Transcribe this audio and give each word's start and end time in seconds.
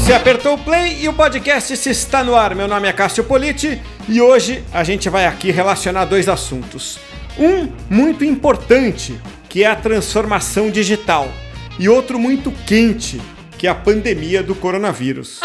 Você 0.00 0.14
apertou 0.14 0.54
o 0.54 0.58
play 0.58 1.02
e 1.02 1.08
o 1.08 1.12
podcast 1.12 1.76
se 1.76 1.90
está 1.90 2.24
no 2.24 2.34
ar. 2.34 2.54
Meu 2.54 2.66
nome 2.66 2.88
é 2.88 2.92
Cássio 2.92 3.22
Politi 3.22 3.80
e 4.08 4.18
hoje 4.20 4.64
a 4.72 4.82
gente 4.82 5.10
vai 5.10 5.26
aqui 5.26 5.50
relacionar 5.50 6.06
dois 6.06 6.26
assuntos. 6.26 6.98
Um 7.38 7.70
muito 7.88 8.24
importante, 8.24 9.20
que 9.46 9.62
é 9.62 9.66
a 9.66 9.76
transformação 9.76 10.70
digital, 10.70 11.28
e 11.78 11.86
outro 11.86 12.18
muito 12.18 12.50
quente, 12.50 13.20
que 13.58 13.66
é 13.66 13.70
a 13.70 13.74
pandemia 13.74 14.42
do 14.42 14.54
coronavírus. 14.54 15.38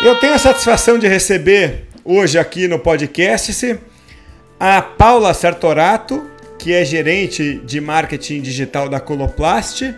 Eu 0.00 0.14
tenho 0.20 0.34
a 0.34 0.38
satisfação 0.38 0.96
de 0.96 1.08
receber 1.08 1.88
hoje 2.04 2.38
aqui 2.38 2.68
no 2.68 2.78
podcast 2.78 3.78
a 4.60 4.80
Paula 4.80 5.34
Sertorato, 5.34 6.31
que 6.62 6.72
é 6.72 6.84
gerente 6.84 7.60
de 7.64 7.80
marketing 7.80 8.40
digital 8.40 8.88
da 8.88 9.00
Coloplast, 9.00 9.92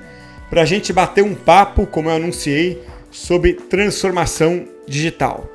para 0.49 0.63
a 0.63 0.65
gente 0.65 0.95
bater 0.95 1.23
um 1.23 1.35
papo, 1.35 1.87
como 1.87 2.09
eu 2.09 2.15
anunciei, 2.15 2.83
sobre 3.11 3.53
transformação 3.53 4.65
digital. 4.89 5.47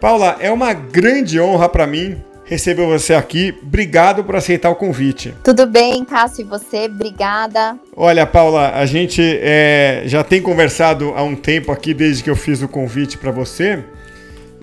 Paula, 0.00 0.38
é 0.40 0.50
uma 0.50 0.72
grande 0.72 1.38
honra 1.38 1.68
para 1.68 1.86
mim 1.86 2.16
receber 2.46 2.86
você 2.86 3.12
aqui. 3.12 3.54
Obrigado 3.62 4.24
por 4.24 4.34
aceitar 4.34 4.70
o 4.70 4.76
convite. 4.76 5.34
Tudo 5.44 5.66
bem, 5.66 6.02
Cássio, 6.06 6.40
e 6.40 6.48
você? 6.48 6.86
Obrigada. 6.86 7.78
Olha, 7.94 8.24
Paula, 8.26 8.70
a 8.76 8.86
gente 8.86 9.20
é, 9.22 10.04
já 10.06 10.24
tem 10.24 10.40
conversado 10.40 11.12
há 11.14 11.22
um 11.22 11.36
tempo 11.36 11.70
aqui, 11.70 11.92
desde 11.92 12.24
que 12.24 12.30
eu 12.30 12.36
fiz 12.36 12.62
o 12.62 12.68
convite 12.68 13.18
para 13.18 13.30
você, 13.30 13.84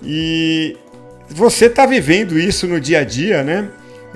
e 0.02 0.76
você 1.28 1.66
está 1.66 1.86
vivendo 1.86 2.36
isso 2.36 2.66
no 2.66 2.80
dia 2.80 2.98
a 2.98 3.04
dia, 3.04 3.44
né? 3.44 3.68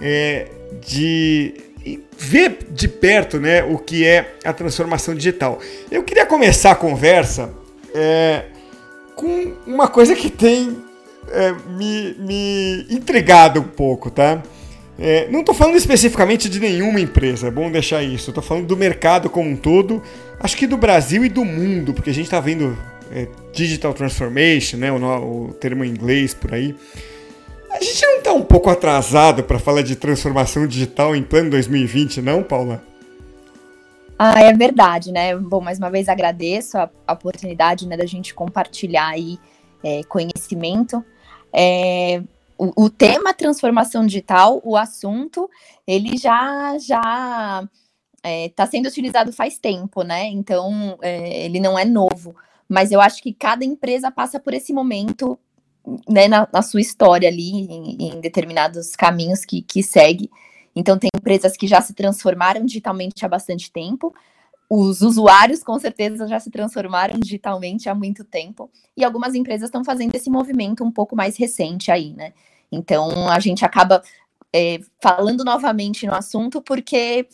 É, 0.03 0.49
de 0.81 1.68
ver 2.17 2.59
de 2.71 2.89
perto 2.89 3.39
né, 3.39 3.63
o 3.63 3.79
que 3.79 4.05
é 4.05 4.37
a 4.45 4.53
transformação 4.53 5.15
digital. 5.15 5.61
Eu 5.91 6.03
queria 6.03 6.27
começar 6.27 6.73
a 6.73 6.75
conversa 6.75 7.51
é, 7.95 8.45
com 9.15 9.55
uma 9.67 9.89
coisa 9.89 10.15
que 10.15 10.31
tem 10.31 10.77
é, 11.31 11.53
me, 11.71 12.15
me 12.19 12.87
intrigado 12.91 13.61
um 13.61 13.65
pouco, 13.65 14.11
tá? 14.11 14.43
É, 14.99 15.29
não 15.31 15.41
estou 15.41 15.55
falando 15.55 15.77
especificamente 15.77 16.49
de 16.49 16.59
nenhuma 16.59 17.01
empresa, 17.01 17.47
é 17.47 17.51
bom 17.51 17.71
deixar 17.71 18.03
isso. 18.03 18.31
Estou 18.31 18.43
falando 18.43 18.67
do 18.67 18.77
mercado 18.77 19.31
como 19.31 19.49
um 19.49 19.57
todo, 19.57 20.03
acho 20.41 20.57
que 20.57 20.67
do 20.67 20.77
Brasil 20.77 21.25
e 21.25 21.29
do 21.29 21.45
mundo, 21.45 21.95
porque 21.95 22.11
a 22.11 22.15
gente 22.15 22.25
está 22.25 22.41
vendo 22.41 22.77
é, 23.13 23.29
digital 23.53 23.95
transformation, 23.95 24.77
né, 24.79 24.91
o, 24.91 24.97
o 24.97 25.53
termo 25.55 25.85
em 25.85 25.91
inglês 25.91 26.35
por 26.35 26.53
aí. 26.53 26.75
A 27.79 27.81
gente 27.81 28.05
não 28.05 28.17
está 28.19 28.33
um 28.33 28.43
pouco 28.43 28.69
atrasado 28.69 29.45
para 29.45 29.57
falar 29.57 29.83
de 29.83 29.95
transformação 29.95 30.67
digital 30.67 31.15
em 31.15 31.23
plano 31.23 31.49
2020, 31.51 32.21
não, 32.21 32.43
Paula? 32.43 32.83
Ah, 34.19 34.43
é 34.43 34.53
verdade, 34.53 35.13
né? 35.13 35.37
Bom, 35.37 35.61
mais 35.61 35.79
uma 35.79 35.89
vez 35.89 36.09
agradeço 36.09 36.77
a, 36.77 36.91
a 37.07 37.13
oportunidade 37.13 37.87
né, 37.87 37.97
da 37.97 38.05
gente 38.05 38.35
compartilhar 38.35 39.11
aí 39.11 39.39
é, 39.85 40.03
conhecimento. 40.09 41.05
É, 41.53 42.21
o, 42.59 42.87
o, 42.87 42.91
tema 42.91 43.33
transformação 43.33 44.05
digital, 44.05 44.61
o 44.65 44.77
assunto, 44.77 45.49
ele 45.87 46.17
já 46.17 46.77
já 46.81 47.63
está 47.63 47.69
é, 48.25 48.49
tá 48.49 48.67
sendo 48.67 48.89
utilizado 48.89 49.33
faz 49.33 49.57
tempo, 49.57 50.03
né? 50.03 50.27
Então 50.27 50.99
é, 51.01 51.45
ele 51.45 51.61
não 51.61 51.79
é 51.79 51.85
novo. 51.85 52.35
Mas 52.69 52.91
eu 52.91 53.01
acho 53.01 53.23
que 53.23 53.33
cada 53.33 53.65
empresa 53.65 54.11
passa 54.11 54.41
por 54.41 54.53
esse 54.53 54.73
momento 54.73 55.39
né, 56.09 56.29
na, 56.29 56.49
na, 56.53 56.63
sua 56.63 56.81
história 56.81 57.29
ali, 57.29 57.51
em, 57.51 57.97
em 58.09 58.21
determinados 58.21 58.95
caminhos 58.97 59.45
que, 59.45 59.63
que 59.63 59.83
segue. 59.83 60.31
Então, 60.75 60.99
tem 60.99 61.11
empresas 61.15 61.57
que 61.57 61.67
já 61.67 61.81
se 61.81 61.95
transformaram 61.95 62.65
digitalmente 62.65 63.25
há 63.25 63.29
bastante 63.29 63.71
tempo, 63.71 64.15
os 64.71 65.01
usuários 65.01 65.63
com 65.63 65.79
certeza 65.79 66.29
já 66.29 66.39
se 66.39 66.51
transformaram 66.51 67.19
digitalmente 67.19 67.89
há 67.89 67.95
muito 67.95 68.23
tempo, 68.23 68.71
e 68.97 69.03
algumas 69.05 69.35
empresas 69.35 69.69
estão 69.69 69.85
fazendo 69.85 70.15
esse 70.15 70.29
movimento 70.29 70.85
um 70.85 70.91
pouco 70.91 71.17
mais 71.17 71.37
recente 71.37 71.91
aí, 71.91 72.13
né? 72.13 72.33
Então, 72.71 73.29
a 73.31 73.41
gente 73.41 73.65
acaba 73.65 74.03
é, 74.53 74.79
falando 75.03 75.45
novamente 75.45 76.07
no 76.07 76.15
assunto 76.15 76.61
porque 76.61 77.27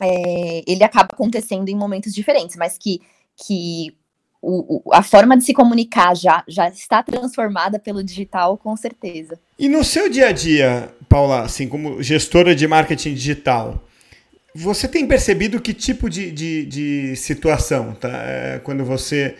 é, 0.00 0.64
ele 0.66 0.84
acaba 0.84 1.08
acontecendo 1.12 1.68
em 1.68 1.76
momentos 1.76 2.12
diferentes, 2.12 2.56
mas 2.56 2.76
que, 2.76 3.00
que 3.36 3.96
o, 4.42 4.82
a 4.92 5.02
forma 5.02 5.36
de 5.36 5.44
se 5.44 5.52
comunicar 5.52 6.14
já, 6.14 6.44
já 6.46 6.68
está 6.68 7.02
transformada 7.02 7.78
pelo 7.78 8.02
digital, 8.02 8.56
com 8.56 8.76
certeza. 8.76 9.38
E 9.58 9.68
no 9.68 9.82
seu 9.82 10.08
dia 10.08 10.28
a 10.28 10.32
dia, 10.32 10.88
Paula, 11.08 11.42
assim, 11.42 11.68
como 11.68 12.02
gestora 12.02 12.54
de 12.54 12.66
marketing 12.66 13.14
digital, 13.14 13.82
você 14.54 14.86
tem 14.88 15.06
percebido 15.06 15.60
que 15.60 15.74
tipo 15.74 16.08
de, 16.08 16.30
de, 16.30 16.66
de 16.66 17.16
situação, 17.16 17.94
tá? 17.94 18.10
É, 18.24 18.60
quando 18.62 18.84
você 18.84 19.34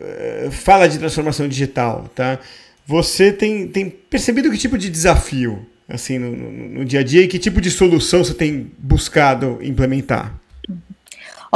é, 0.00 0.48
fala 0.50 0.88
de 0.88 0.98
transformação 0.98 1.46
digital, 1.46 2.10
tá? 2.14 2.38
Você 2.86 3.32
tem, 3.32 3.68
tem 3.68 3.88
percebido 3.88 4.50
que 4.50 4.58
tipo 4.58 4.76
de 4.76 4.90
desafio, 4.90 5.66
assim, 5.88 6.18
no, 6.18 6.30
no, 6.30 6.50
no 6.50 6.84
dia 6.84 7.00
a 7.00 7.04
dia 7.04 7.22
e 7.22 7.28
que 7.28 7.38
tipo 7.38 7.60
de 7.60 7.70
solução 7.70 8.24
você 8.24 8.34
tem 8.34 8.70
buscado 8.78 9.58
implementar? 9.62 10.38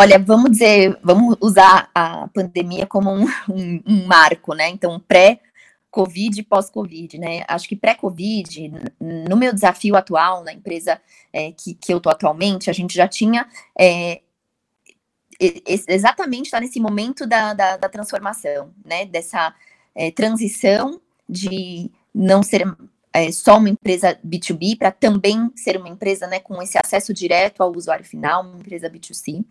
Olha, 0.00 0.16
vamos 0.16 0.52
dizer, 0.52 0.96
vamos 1.02 1.36
usar 1.40 1.90
a 1.92 2.28
pandemia 2.28 2.86
como 2.86 3.10
um, 3.10 3.26
um, 3.50 3.82
um 3.84 4.06
marco, 4.06 4.54
né? 4.54 4.68
Então, 4.68 5.00
pré-Covid 5.00 6.38
e 6.38 6.44
pós-Covid, 6.44 7.18
né? 7.18 7.42
Acho 7.48 7.68
que 7.68 7.74
pré-Covid, 7.74 8.70
no 9.00 9.36
meu 9.36 9.52
desafio 9.52 9.96
atual, 9.96 10.44
na 10.44 10.52
empresa 10.52 11.00
é, 11.32 11.50
que, 11.50 11.74
que 11.74 11.92
eu 11.92 11.98
tô 11.98 12.08
atualmente, 12.10 12.70
a 12.70 12.72
gente 12.72 12.94
já 12.94 13.08
tinha 13.08 13.48
é, 13.76 14.20
exatamente 15.40 16.44
está 16.44 16.60
nesse 16.60 16.78
momento 16.78 17.26
da, 17.26 17.52
da, 17.52 17.76
da, 17.76 17.88
transformação, 17.88 18.70
né? 18.84 19.04
Dessa 19.04 19.52
é, 19.96 20.12
transição 20.12 21.00
de 21.28 21.90
não 22.14 22.40
ser 22.44 22.72
é, 23.12 23.32
só 23.32 23.58
uma 23.58 23.68
empresa 23.68 24.16
B2B 24.24 24.78
para 24.78 24.92
também 24.92 25.50
ser 25.56 25.76
uma 25.76 25.88
empresa 25.88 26.28
né, 26.28 26.38
com 26.38 26.62
esse 26.62 26.78
acesso 26.78 27.12
direto 27.12 27.64
ao 27.64 27.74
usuário 27.74 28.04
final, 28.04 28.42
uma 28.42 28.60
empresa 28.60 28.88
B2C. 28.88 29.44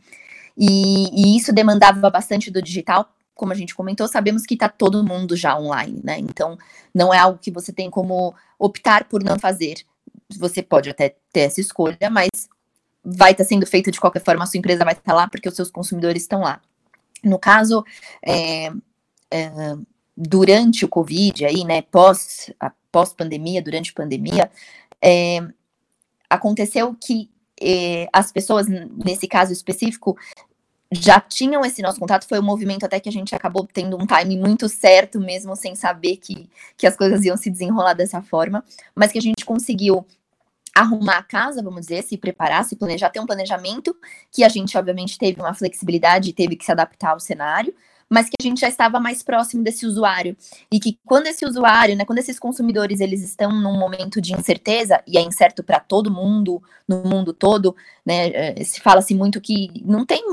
E, 0.58 1.10
e 1.14 1.38
isso 1.38 1.54
demandava 1.54 2.10
bastante 2.10 2.50
do 2.50 2.62
digital, 2.62 3.14
como 3.36 3.54
a 3.54 3.56
gente 3.56 3.76
comentou, 3.76 4.08
sabemos 4.08 4.44
que 4.44 4.56
está 4.56 4.68
todo 4.68 5.06
mundo 5.06 5.36
já 5.36 5.58
online, 5.58 6.02
né? 6.04 6.18
Então, 6.18 6.58
não 6.94 7.14
é 7.14 7.20
algo 7.20 7.38
que 7.38 7.52
você 7.52 7.72
tem 7.72 7.90
como 7.90 8.34
optar 8.58 9.04
por 9.06 9.24
não 9.24 9.38
fazer. 9.38 9.76
Você 10.40 10.64
pode 10.64 10.90
até 10.90 11.16
ter 11.32 11.42
essa 11.42 11.62
escolha, 11.62 12.10
mas 12.10 12.30
vai 13.06 13.32
estar 13.32 13.44
tá 13.44 13.48
sendo 13.48 13.66
feito 13.66 13.92
de 13.92 14.00
qualquer 14.00 14.24
forma, 14.24 14.44
a 14.44 14.48
sua 14.48 14.58
empresa 14.58 14.84
vai 14.84 14.94
estar 14.94 15.04
tá 15.04 15.14
lá 15.14 15.28
porque 15.30 15.48
os 15.48 15.56
seus 15.56 15.70
consumidores 15.70 16.24
estão 16.24 16.42
lá. 16.42 16.60
No 17.24 17.40
caso, 17.40 17.84
é, 18.26 18.72
é, 19.32 19.52
durante 20.16 20.84
o 20.84 20.90
Covid, 20.90 21.46
aí, 21.46 21.64
né, 21.64 21.84
pós, 21.84 22.52
pós 22.92 23.14
pandemia, 23.14 23.62
durante 23.62 23.92
a 23.92 23.94
pandemia, 23.94 24.52
é, 25.02 25.40
aconteceu 26.30 26.96
que 27.00 27.30
as 28.14 28.32
pessoas, 28.32 28.68
nesse 28.68 29.28
caso 29.28 29.52
específico, 29.52 30.18
já 30.92 31.20
tinham 31.20 31.66
esse 31.66 31.82
nosso 31.82 32.00
contato, 32.00 32.28
foi 32.28 32.40
um 32.40 32.44
movimento 32.44 32.86
até 32.86 33.00
que 33.00 33.10
a 33.10 33.12
gente 33.12 33.36
acabou 33.36 33.68
tendo 33.72 33.98
um 33.98 34.06
time 34.06 34.38
muito 34.38 34.70
certo, 34.70 35.20
mesmo 35.20 35.56
sem 35.56 35.76
saber 35.76 36.18
que, 36.18 36.50
que 36.78 36.88
as 36.88 36.96
coisas 36.96 37.24
iam 37.26 37.36
se 37.36 37.50
desenrolar 37.50 37.94
dessa 37.94 38.22
forma, 38.22 38.64
mas 38.96 39.12
que 39.12 39.18
a 39.18 39.22
gente 39.22 39.44
conseguiu 39.44 40.06
arrumar 40.74 41.18
a 41.18 41.24
casa, 41.24 41.64
vamos 41.64 41.82
dizer, 41.82 42.04
se 42.04 42.18
preparar, 42.18 42.64
se 42.64 42.76
planejar, 42.76 43.10
ter 43.10 43.20
um 43.20 43.26
planejamento, 43.26 43.96
que 44.32 44.44
a 44.44 44.50
gente, 44.50 44.78
obviamente, 44.78 45.18
teve 45.18 45.42
uma 45.42 45.54
flexibilidade 45.54 46.30
e 46.30 46.34
teve 46.34 46.56
que 46.56 46.64
se 46.64 46.72
adaptar 46.72 47.12
ao 47.12 47.20
cenário, 47.20 47.74
mas 48.10 48.30
que 48.30 48.36
a 48.40 48.44
gente 48.44 48.62
já 48.62 48.68
estava 48.68 49.00
mais 49.00 49.22
próximo 49.22 49.64
desse 49.64 49.86
usuário 49.86 50.36
e 50.72 50.80
que 50.80 50.98
quando 51.06 51.28
esse 51.28 51.46
usuário, 51.46 51.96
né, 51.96 52.06
quando 52.06 52.20
esses 52.20 52.40
consumidores 52.40 53.00
eles 53.00 53.22
estão 53.22 53.52
num 53.52 53.78
momento 53.78 54.22
de 54.22 54.34
incerteza 54.34 55.02
e 55.06 55.18
é 55.18 55.22
incerto 55.22 55.64
para 55.64 55.80
todo 55.80 56.12
mundo, 56.12 56.62
no 56.88 57.04
mundo 57.04 57.34
todo, 57.34 57.76
né, 58.06 58.30
eh, 58.34 58.64
se 58.64 58.80
fala 58.80 59.00
assim 59.00 59.16
muito 59.16 59.42
que 59.42 59.84
não 59.86 60.06
tem 60.06 60.24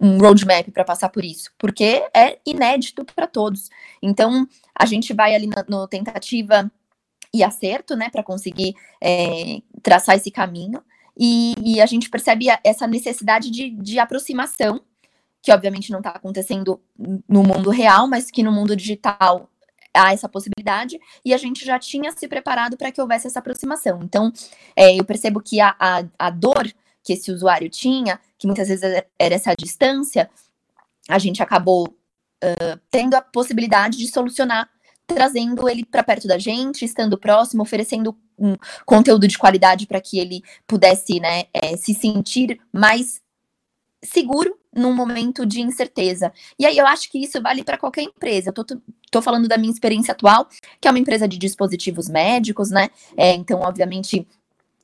um, 0.00 0.18
roadmap 0.18 0.68
para 0.72 0.84
passar 0.84 1.08
por 1.08 1.24
isso, 1.24 1.50
porque 1.56 2.04
é 2.14 2.38
inédito 2.44 3.04
para 3.04 3.26
todos. 3.26 3.70
Então 4.02 4.46
a 4.74 4.86
gente 4.86 5.12
vai 5.12 5.34
ali 5.34 5.48
no 5.68 5.86
tentativa 5.86 6.70
e 7.34 7.42
acerto, 7.42 7.96
né, 7.96 8.10
para 8.10 8.22
conseguir 8.22 8.74
é, 9.00 9.62
traçar 9.82 10.16
esse 10.16 10.30
caminho. 10.30 10.82
E, 11.16 11.54
e, 11.62 11.80
a 11.80 11.86
gente 11.86 12.08
percebe 12.08 12.46
essa 12.64 12.86
necessidade 12.86 13.50
de, 13.50 13.70
de 13.70 13.98
aproximação 13.98 14.80
que 15.42 15.52
obviamente 15.52 15.90
não 15.90 15.98
está 15.98 16.10
acontecendo 16.10 16.80
no 17.28 17.42
mundo 17.42 17.68
real, 17.68 18.06
mas 18.06 18.30
que 18.30 18.42
no 18.42 18.52
mundo 18.52 18.76
digital 18.76 19.50
há 19.94 20.12
essa 20.12 20.28
possibilidade, 20.28 20.98
e 21.24 21.34
a 21.34 21.36
gente 21.36 21.66
já 21.66 21.78
tinha 21.78 22.12
se 22.12 22.26
preparado 22.26 22.78
para 22.78 22.90
que 22.90 23.00
houvesse 23.00 23.26
essa 23.26 23.40
aproximação. 23.40 24.00
Então, 24.02 24.32
é, 24.74 24.98
eu 24.98 25.04
percebo 25.04 25.42
que 25.42 25.60
a, 25.60 25.74
a, 25.78 26.04
a, 26.18 26.30
dor 26.30 26.72
que 27.02 27.12
esse 27.12 27.30
usuário 27.30 27.68
tinha, 27.68 28.18
que 28.38 28.46
muitas 28.46 28.68
vezes 28.68 28.82
era 29.18 29.34
essa 29.34 29.54
distância, 29.54 30.30
a 31.08 31.18
gente 31.18 31.42
acabou 31.42 31.88
uh, 31.88 32.80
tendo 32.90 33.14
a 33.14 33.20
possibilidade 33.20 33.98
de 33.98 34.06
solucionar 34.08 34.70
trazendo 35.06 35.68
ele 35.68 35.84
para 35.84 36.02
perto 36.02 36.26
da 36.26 36.38
gente, 36.38 36.84
estando 36.84 37.18
próximo, 37.18 37.62
oferecendo 37.62 38.16
um 38.38 38.56
conteúdo 38.84 39.28
de 39.28 39.38
qualidade 39.38 39.86
para 39.86 40.00
que 40.00 40.18
ele 40.18 40.42
pudesse 40.66 41.20
né, 41.20 41.44
é, 41.52 41.76
se 41.76 41.94
sentir 41.94 42.58
mais 42.72 43.20
seguro 44.02 44.56
num 44.74 44.94
momento 44.94 45.44
de 45.46 45.60
incerteza. 45.60 46.32
E 46.58 46.66
aí 46.66 46.76
eu 46.76 46.86
acho 46.86 47.10
que 47.10 47.22
isso 47.22 47.40
vale 47.40 47.62
para 47.62 47.78
qualquer 47.78 48.02
empresa. 48.02 48.50
Eu 48.50 48.64
tô, 48.64 48.64
tô 49.10 49.22
falando 49.22 49.46
da 49.46 49.58
minha 49.58 49.72
experiência 49.72 50.12
atual, 50.12 50.48
que 50.80 50.88
é 50.88 50.90
uma 50.90 50.98
empresa 50.98 51.28
de 51.28 51.38
dispositivos 51.38 52.08
médicos, 52.08 52.70
né? 52.70 52.88
É, 53.16 53.32
então, 53.34 53.60
obviamente, 53.60 54.26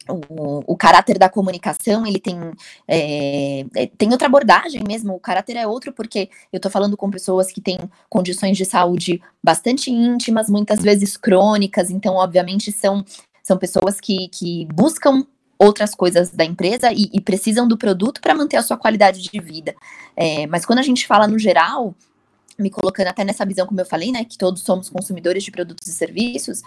o, 0.08 0.72
o, 0.72 0.76
caráter 0.76 1.18
da 1.18 1.28
comunicação, 1.28 2.06
ele 2.06 2.18
tem, 2.18 2.38
é, 2.86 3.60
é, 3.74 3.86
tem 3.86 4.10
outra 4.10 4.26
abordagem 4.26 4.82
mesmo, 4.86 5.14
o 5.14 5.20
caráter 5.20 5.56
é 5.56 5.66
outro, 5.66 5.92
porque 5.92 6.30
eu 6.52 6.56
estou 6.56 6.70
falando 6.70 6.96
com 6.96 7.10
pessoas 7.10 7.52
que 7.52 7.60
têm 7.60 7.78
condições 8.08 8.56
de 8.56 8.64
saúde 8.64 9.20
bastante 9.42 9.90
íntimas, 9.90 10.48
muitas 10.48 10.80
vezes 10.80 11.16
crônicas, 11.16 11.90
então, 11.90 12.14
obviamente, 12.14 12.72
são, 12.72 13.04
são 13.42 13.58
pessoas 13.58 14.00
que, 14.00 14.28
que 14.28 14.66
buscam 14.72 15.26
outras 15.58 15.94
coisas 15.94 16.30
da 16.30 16.44
empresa 16.44 16.92
e, 16.92 17.10
e 17.12 17.20
precisam 17.20 17.66
do 17.66 17.76
produto 17.76 18.20
para 18.20 18.34
manter 18.34 18.56
a 18.56 18.62
sua 18.62 18.76
qualidade 18.76 19.20
de 19.20 19.40
vida. 19.40 19.74
É, 20.16 20.46
mas 20.46 20.64
quando 20.64 20.78
a 20.78 20.82
gente 20.82 21.06
fala 21.06 21.26
no 21.26 21.38
geral, 21.38 21.94
me 22.58 22.70
colocando 22.70 23.08
até 23.08 23.24
nessa 23.24 23.44
visão, 23.44 23.66
como 23.66 23.80
eu 23.80 23.86
falei, 23.86 24.12
né, 24.12 24.24
que 24.24 24.38
todos 24.38 24.62
somos 24.62 24.88
consumidores 24.88 25.42
de 25.42 25.50
produtos 25.50 25.88
e 25.88 25.92
serviços, 25.92 26.62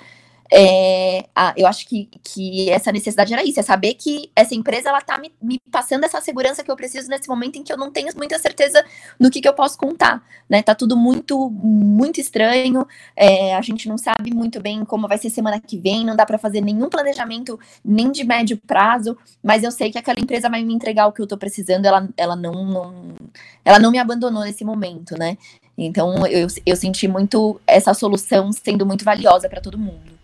é, 0.53 1.25
ah, 1.33 1.53
eu 1.56 1.65
acho 1.65 1.88
que, 1.88 2.09
que 2.21 2.69
essa 2.69 2.92
necessidade 2.92 3.33
era 3.33 3.42
isso, 3.42 3.57
é 3.57 3.63
saber 3.63 3.94
que 3.94 4.30
essa 4.36 4.53
empresa 4.53 4.89
ela 4.89 5.00
tá 5.00 5.18
me, 5.18 5.31
me, 5.42 5.57
passando 5.71 6.03
essa 6.03 6.19
segurança 6.19 6.62
que 6.62 6.69
eu 6.69 6.75
preciso 6.75 7.07
nesse 7.07 7.30
momento 7.30 7.56
em 7.56 7.63
que 7.63 7.71
eu 7.71 7.77
não 7.77 7.89
tenho 7.89 8.09
muita 8.18 8.38
certeza 8.38 8.83
no 9.18 9.31
que, 9.31 9.39
que 9.39 9.48
eu 9.48 9.53
posso 9.53 9.77
contar, 9.77 10.21
né? 10.50 10.62
Tá 10.62 10.75
tudo 10.75 10.98
muito, 10.98 11.50
muito 11.50 12.19
estranho, 12.19 12.86
é, 13.15 13.56
a 13.56 13.62
gente 13.62 13.88
não 13.88 13.98
sabe 13.98 14.33
muito 14.33 14.59
bem 14.59 14.83
como 14.83 15.07
vai 15.07 15.18
ser 15.18 15.30
semana 15.30 15.57
que 15.57 15.77
vem, 15.77 16.06
não 16.06 16.18
dá 16.18 16.25
para 16.25 16.38
fazer 16.38 16.59
nenhum 16.59 16.89
planejamento, 16.89 17.57
nem 17.83 18.12
de 18.12 18.25
médio 18.25 18.57
prazo, 18.57 19.18
mas 19.42 19.63
eu 19.63 19.71
sei 19.71 19.89
que 19.89 19.98
aquela 19.98 20.19
empresa 20.19 20.50
vai 20.50 20.65
me 20.65 20.74
entregar 20.74 21.07
o 21.07 21.13
que 21.13 21.21
eu 21.21 21.27
tô 21.27 21.38
precisando, 21.38 21.86
ela, 21.86 22.09
ela 22.18 22.36
não, 22.36 22.65
não 22.65 23.15
ela 23.63 23.80
não 23.80 23.89
me 23.89 24.00
abandonou 24.00 24.44
nesse 24.44 24.65
momento, 24.65 25.18
né? 25.18 25.38
Então 25.77 26.27
eu, 26.27 26.48
eu 26.65 26.75
senti 26.75 27.07
muito 27.07 27.62
essa 27.65 27.94
solução 27.94 28.51
sendo 28.51 28.86
muito 28.86 29.06
valiosa 29.06 29.48
para 29.48 29.62
todo 29.62 29.77
mundo. 29.77 30.20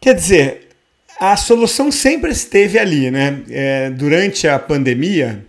Quer 0.00 0.14
dizer, 0.14 0.68
a 1.18 1.36
solução 1.36 1.90
sempre 1.90 2.30
esteve 2.30 2.78
ali, 2.78 3.10
né? 3.10 3.42
É, 3.50 3.90
durante 3.90 4.46
a 4.46 4.58
pandemia, 4.58 5.44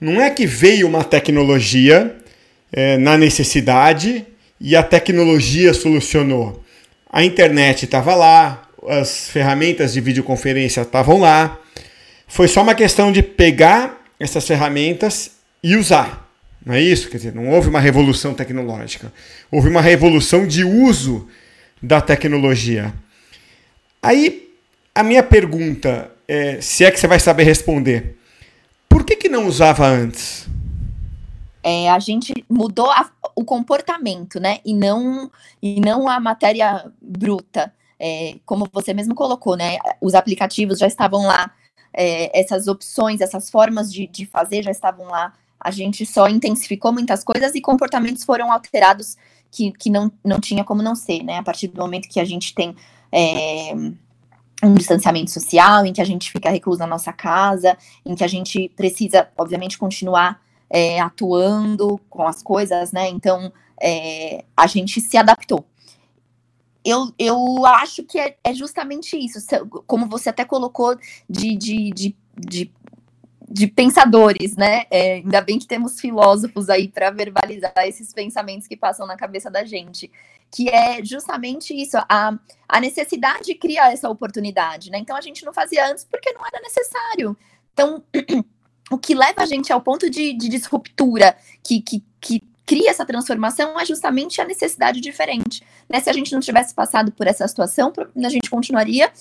não 0.00 0.20
é 0.20 0.28
que 0.30 0.46
veio 0.46 0.86
uma 0.86 1.02
tecnologia 1.02 2.14
é, 2.72 2.98
na 2.98 3.16
necessidade 3.16 4.26
e 4.60 4.76
a 4.76 4.82
tecnologia 4.82 5.72
solucionou. 5.72 6.62
A 7.10 7.24
internet 7.24 7.84
estava 7.84 8.14
lá, 8.14 8.68
as 8.86 9.28
ferramentas 9.30 9.94
de 9.94 10.00
videoconferência 10.00 10.82
estavam 10.82 11.18
lá. 11.18 11.58
Foi 12.28 12.48
só 12.48 12.62
uma 12.62 12.74
questão 12.74 13.10
de 13.10 13.22
pegar 13.22 14.04
essas 14.20 14.46
ferramentas 14.46 15.30
e 15.62 15.76
usar. 15.76 16.30
Não 16.64 16.74
é 16.74 16.80
isso? 16.80 17.08
Quer 17.08 17.18
dizer, 17.18 17.34
não 17.34 17.48
houve 17.48 17.68
uma 17.68 17.80
revolução 17.80 18.34
tecnológica. 18.34 19.12
Houve 19.50 19.68
uma 19.68 19.80
revolução 19.80 20.46
de 20.46 20.64
uso 20.64 21.28
da 21.80 22.00
tecnologia. 22.00 22.92
Aí 24.06 24.52
a 24.94 25.02
minha 25.02 25.20
pergunta, 25.20 26.12
é, 26.28 26.60
se 26.60 26.84
é 26.84 26.92
que 26.92 27.00
você 27.00 27.08
vai 27.08 27.18
saber 27.18 27.42
responder, 27.42 28.16
por 28.88 29.04
que, 29.04 29.16
que 29.16 29.28
não 29.28 29.48
usava 29.48 29.84
antes? 29.84 30.46
É, 31.60 31.90
a 31.90 31.98
gente 31.98 32.32
mudou 32.48 32.88
a, 32.88 33.10
o 33.34 33.44
comportamento, 33.44 34.38
né? 34.38 34.60
E 34.64 34.72
não, 34.72 35.28
e 35.60 35.80
não 35.80 36.08
a 36.08 36.20
matéria 36.20 36.88
bruta. 37.02 37.74
É, 37.98 38.36
como 38.46 38.68
você 38.72 38.94
mesmo 38.94 39.12
colocou, 39.12 39.56
né? 39.56 39.76
Os 40.00 40.14
aplicativos 40.14 40.78
já 40.78 40.86
estavam 40.86 41.26
lá, 41.26 41.50
é, 41.92 42.38
essas 42.38 42.68
opções, 42.68 43.20
essas 43.20 43.50
formas 43.50 43.92
de, 43.92 44.06
de 44.06 44.24
fazer 44.24 44.62
já 44.62 44.70
estavam 44.70 45.06
lá. 45.06 45.32
A 45.58 45.72
gente 45.72 46.06
só 46.06 46.28
intensificou 46.28 46.92
muitas 46.92 47.24
coisas 47.24 47.56
e 47.56 47.60
comportamentos 47.60 48.22
foram 48.22 48.52
alterados 48.52 49.16
que, 49.50 49.72
que 49.72 49.90
não, 49.90 50.12
não 50.22 50.38
tinha 50.38 50.62
como 50.62 50.80
não 50.80 50.94
ser, 50.94 51.24
né? 51.24 51.38
A 51.38 51.42
partir 51.42 51.66
do 51.66 51.80
momento 51.80 52.08
que 52.08 52.20
a 52.20 52.24
gente 52.24 52.54
tem 52.54 52.76
é, 53.12 53.72
um 54.62 54.74
distanciamento 54.74 55.30
social, 55.30 55.84
em 55.84 55.92
que 55.92 56.00
a 56.00 56.04
gente 56.04 56.30
fica 56.30 56.50
recluso 56.50 56.80
na 56.80 56.86
nossa 56.86 57.12
casa, 57.12 57.76
em 58.04 58.14
que 58.14 58.24
a 58.24 58.28
gente 58.28 58.70
precisa, 58.76 59.28
obviamente, 59.36 59.78
continuar 59.78 60.40
é, 60.70 61.00
atuando 61.00 61.98
com 62.08 62.26
as 62.26 62.42
coisas, 62.42 62.92
né? 62.92 63.08
Então, 63.08 63.52
é, 63.80 64.44
a 64.56 64.66
gente 64.66 65.00
se 65.00 65.16
adaptou. 65.16 65.64
Eu, 66.84 67.12
eu 67.18 67.66
acho 67.66 68.04
que 68.04 68.18
é, 68.18 68.36
é, 68.44 68.54
justamente 68.54 69.16
isso, 69.16 69.38
como 69.86 70.06
você 70.06 70.30
até 70.30 70.44
colocou, 70.44 70.96
de, 71.28 71.56
de, 71.56 71.90
de, 71.90 72.16
de 72.36 72.72
de 73.48 73.68
pensadores, 73.68 74.56
né? 74.56 74.84
É, 74.90 75.14
ainda 75.14 75.40
bem 75.40 75.58
que 75.58 75.66
temos 75.66 76.00
filósofos 76.00 76.68
aí 76.68 76.88
para 76.88 77.10
verbalizar 77.10 77.72
esses 77.86 78.12
pensamentos 78.12 78.66
que 78.66 78.76
passam 78.76 79.06
na 79.06 79.16
cabeça 79.16 79.50
da 79.50 79.64
gente, 79.64 80.10
que 80.50 80.68
é 80.68 81.04
justamente 81.04 81.74
isso, 81.74 81.96
a, 82.08 82.38
a 82.68 82.80
necessidade 82.80 83.54
cria 83.54 83.92
essa 83.92 84.08
oportunidade, 84.08 84.90
né? 84.90 84.98
Então 84.98 85.16
a 85.16 85.20
gente 85.20 85.44
não 85.44 85.52
fazia 85.52 85.90
antes 85.90 86.04
porque 86.04 86.32
não 86.32 86.46
era 86.46 86.60
necessário. 86.60 87.36
Então, 87.72 88.02
o 88.90 88.98
que 88.98 89.14
leva 89.14 89.42
a 89.42 89.46
gente 89.46 89.72
ao 89.72 89.80
ponto 89.80 90.08
de, 90.08 90.32
de 90.32 90.48
disruptura, 90.48 91.36
que, 91.62 91.80
que, 91.80 92.02
que 92.20 92.40
cria 92.64 92.90
essa 92.90 93.04
transformação, 93.04 93.78
é 93.78 93.84
justamente 93.84 94.40
a 94.40 94.44
necessidade 94.44 95.00
diferente. 95.00 95.62
Né? 95.88 96.00
Se 96.00 96.10
a 96.10 96.12
gente 96.12 96.32
não 96.32 96.40
tivesse 96.40 96.74
passado 96.74 97.12
por 97.12 97.26
essa 97.26 97.46
situação, 97.46 97.92
a 98.24 98.28
gente 98.28 98.50
continuaria 98.50 99.12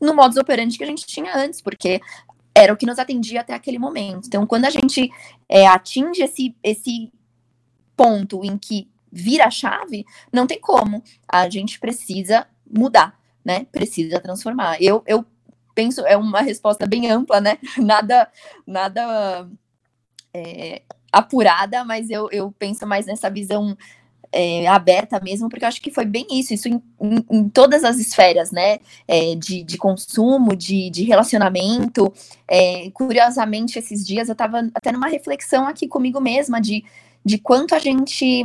no 0.00 0.14
modus 0.14 0.36
operandi 0.36 0.76
que 0.76 0.84
a 0.84 0.86
gente 0.86 1.06
tinha 1.06 1.36
antes, 1.36 1.60
porque 1.60 2.00
era 2.54 2.72
o 2.72 2.76
que 2.76 2.86
nos 2.86 2.98
atendia 2.98 3.40
até 3.40 3.54
aquele 3.54 3.78
momento. 3.78 4.26
Então, 4.26 4.46
quando 4.46 4.66
a 4.66 4.70
gente 4.70 5.10
é, 5.48 5.66
atinge 5.66 6.22
esse, 6.22 6.54
esse 6.62 7.10
ponto 7.96 8.44
em 8.44 8.58
que 8.58 8.88
vira 9.12 9.46
a 9.46 9.50
chave, 9.50 10.06
não 10.32 10.46
tem 10.46 10.58
como. 10.58 11.02
A 11.28 11.48
gente 11.48 11.78
precisa 11.78 12.46
mudar, 12.68 13.18
né? 13.44 13.66
Precisa 13.70 14.18
transformar. 14.18 14.80
Eu, 14.80 15.02
eu 15.06 15.24
penso, 15.74 16.00
é 16.06 16.16
uma 16.16 16.40
resposta 16.40 16.86
bem 16.86 17.10
ampla, 17.10 17.40
né? 17.40 17.58
Nada, 17.76 18.28
nada 18.66 19.48
é, 20.32 20.82
apurada, 21.12 21.84
mas 21.84 22.08
eu, 22.08 22.28
eu 22.30 22.50
penso 22.58 22.86
mais 22.86 23.06
nessa 23.06 23.28
visão 23.28 23.76
é, 24.32 24.66
aberta 24.66 25.20
mesmo, 25.20 25.48
porque 25.48 25.62
eu 25.62 25.68
acho 25.68 25.82
que 25.82 25.90
foi 25.90 26.06
bem 26.06 26.26
isso, 26.30 26.54
isso 26.54 26.66
em, 26.66 26.82
em, 26.98 27.24
em 27.30 27.48
todas 27.50 27.84
as 27.84 27.98
esferas, 27.98 28.50
né? 28.50 28.78
É, 29.06 29.34
de, 29.34 29.62
de 29.62 29.76
consumo, 29.76 30.56
de, 30.56 30.88
de 30.88 31.04
relacionamento. 31.04 32.12
É, 32.48 32.90
curiosamente, 32.92 33.78
esses 33.78 34.06
dias 34.06 34.28
eu 34.28 34.32
estava 34.32 34.70
até 34.74 34.90
numa 34.90 35.08
reflexão 35.08 35.66
aqui 35.66 35.86
comigo 35.86 36.18
mesma 36.18 36.60
de, 36.60 36.82
de 37.22 37.38
quanto 37.38 37.74
a 37.74 37.78
gente. 37.78 38.44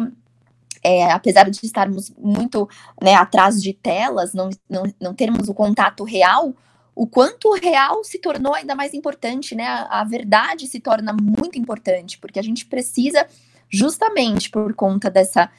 É, 0.84 1.12
apesar 1.12 1.50
de 1.50 1.66
estarmos 1.66 2.12
muito 2.18 2.68
né, 3.02 3.16
atrás 3.16 3.62
de 3.62 3.74
telas, 3.74 4.34
não, 4.34 4.50
não, 4.70 4.84
não 5.00 5.14
termos 5.14 5.50
o 5.50 5.54
contato 5.54 6.04
real, 6.04 6.54
o 6.96 7.06
quanto 7.06 7.50
o 7.50 7.56
real 7.56 8.04
se 8.04 8.20
tornou 8.20 8.54
ainda 8.54 8.76
mais 8.76 8.94
importante, 8.94 9.54
né? 9.56 9.68
A, 9.68 10.02
a, 10.02 10.04
verdade 10.04 10.68
se 10.68 10.80
torna 10.80 11.14
muito 11.14 11.58
importante, 11.60 12.18
porque 12.18 12.40
a 12.40 12.44
gente 12.44 12.66
precisa, 12.66 13.28
justamente 13.70 14.50
por 14.50 14.74
conta 14.74 15.10
dessa 15.10 15.50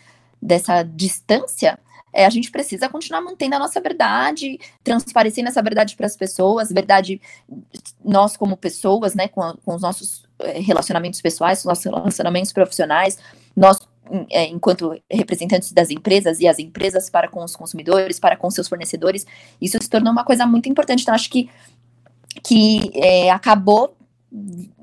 dessa 0.41 0.85
distância, 0.85 1.79
é, 2.13 2.25
a 2.25 2.31
gente 2.31 2.51
precisa 2.51 2.89
continuar 2.89 3.21
mantendo 3.21 3.57
a 3.57 3.59
nossa 3.59 3.81
verdade, 3.81 4.59
transparecendo 4.83 5.49
essa 5.49 5.63
verdade 5.63 5.95
para 5.97 6.07
as 6.07 6.17
pessoas, 6.17 6.71
verdade 6.71 7.21
nós 8.05 8.37
como 8.37 8.57
pessoas, 8.57 9.15
né, 9.15 9.29
com, 9.29 9.43
a, 9.43 9.57
com 9.65 9.75
os 9.75 9.83
nossos 9.83 10.25
é, 10.39 10.59
relacionamentos 10.59 11.21
pessoais, 11.21 11.61
os 11.61 11.65
nossos 11.65 11.85
relacionamentos 11.85 12.53
profissionais, 12.53 13.19
enquanto 14.31 15.01
representantes 15.11 15.73
das 15.73 15.91
empresas 15.91 16.41
e 16.41 16.49
as 16.49 16.59
empresas 16.59 17.11
para 17.11 17.29
com 17.29 17.43
os 17.43 17.55
consumidores, 17.55 18.19
para 18.19 18.37
com 18.37 18.51
seus 18.51 18.69
fornecedores, 18.69 19.27
isso 19.61 19.79
se 19.81 19.89
tornou 19.89 20.13
uma 20.13 20.25
coisa 20.25 20.47
muito 20.47 20.69
importante. 20.69 21.03
Então, 21.03 21.15
acho 21.15 21.31
que, 21.31 21.49
que 22.43 22.91
é, 22.95 23.31
acabou 23.31 23.97